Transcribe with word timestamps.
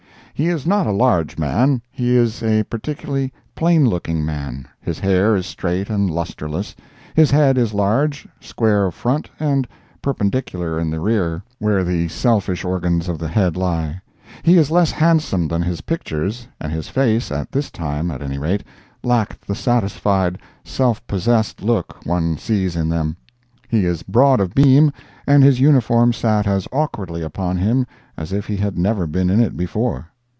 He 0.33 0.47
is 0.47 0.65
not 0.65 0.87
a 0.87 0.91
large 0.91 1.37
man; 1.37 1.83
he 1.91 2.15
is 2.17 2.41
a 2.41 2.63
particularly 2.63 3.31
plain 3.53 3.85
looking 3.87 4.25
man; 4.25 4.67
his 4.81 4.97
hair 4.97 5.35
is 5.35 5.45
straight 5.45 5.87
and 5.87 6.09
lustreless, 6.09 6.75
his 7.13 7.29
head 7.29 7.59
is 7.59 7.75
large, 7.75 8.27
square 8.39 8.87
of 8.87 8.95
front 8.95 9.29
and 9.39 9.67
perpendicular 10.01 10.79
in 10.79 10.89
the 10.89 10.99
rear, 10.99 11.43
where 11.59 11.83
the 11.83 12.07
selfish 12.07 12.63
organs 12.65 13.07
of 13.07 13.19
the 13.19 13.27
head 13.27 13.55
lie; 13.55 14.01
he 14.41 14.57
is 14.57 14.71
less 14.71 14.89
handsome 14.89 15.47
than 15.47 15.61
his 15.61 15.81
pictures, 15.81 16.47
and 16.59 16.71
his 16.71 16.89
face, 16.89 17.31
at 17.31 17.51
this 17.51 17.69
time, 17.69 18.09
at 18.09 18.23
any 18.23 18.39
rate, 18.39 18.63
lacked 19.03 19.45
the 19.45 19.53
satisfied, 19.53 20.39
self 20.65 21.05
possessed 21.05 21.61
look 21.61 22.03
one 22.03 22.35
sees 22.35 22.75
in 22.75 22.89
them; 22.89 23.15
he 23.67 23.85
is 23.85 24.01
broad 24.01 24.39
of 24.39 24.55
beam, 24.55 24.91
and 25.27 25.43
his 25.43 25.59
uniform 25.59 26.11
sat 26.11 26.47
as 26.47 26.67
awkwardly 26.71 27.21
upon 27.21 27.57
him 27.57 27.85
as 28.17 28.33
if 28.33 28.47
he 28.47 28.57
had 28.57 28.75
never 28.75 29.05
been 29.05 29.29
in 29.29 29.39
it 29.39 29.55
before. 29.55 30.07